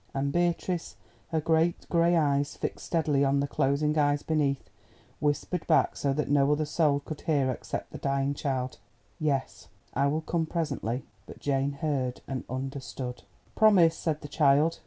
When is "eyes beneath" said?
3.99-4.67